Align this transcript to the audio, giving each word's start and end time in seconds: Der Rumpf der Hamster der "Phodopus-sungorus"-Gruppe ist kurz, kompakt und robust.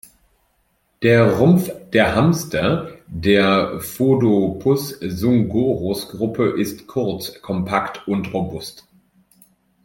Der 1.03 1.33
Rumpf 1.37 1.69
der 1.93 2.15
Hamster 2.15 2.89
der 3.05 3.79
"Phodopus-sungorus"-Gruppe 3.81 6.55
ist 6.59 6.87
kurz, 6.87 7.39
kompakt 7.43 8.07
und 8.07 8.33
robust. 8.33 8.87